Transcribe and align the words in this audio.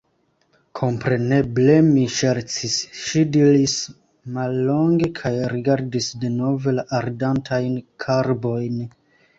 Kompreneble, 0.77 1.75
mi 1.89 2.05
ŝercis, 2.13 2.79
ŝi 3.01 3.23
diris 3.37 3.77
mallonge 4.39 5.11
kaj 5.21 5.35
rigardis 5.55 6.11
denove 6.27 6.79
la 6.81 6.89
ardantajn 7.05 7.79
karbojn. 8.07 8.85